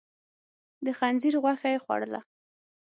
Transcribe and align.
د 0.85 0.87
خنزير 0.97 1.35
غوښه 1.43 1.69
يې 1.73 1.79
خوړله؟ 1.83 2.21